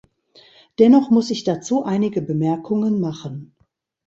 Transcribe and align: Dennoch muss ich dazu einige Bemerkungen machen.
Dennoch 0.79 1.11
muss 1.11 1.29
ich 1.29 1.43
dazu 1.43 1.83
einige 1.83 2.23
Bemerkungen 2.23 2.99
machen. 2.99 3.53